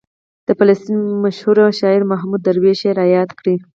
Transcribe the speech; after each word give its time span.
د 0.47 0.49
فلسطین 0.59 0.99
مشهور 1.23 1.57
شاعر 1.79 2.01
محمود 2.11 2.41
درویش 2.43 2.79
یې 2.87 2.91
رایاد 2.99 3.29
کړ. 3.39 3.45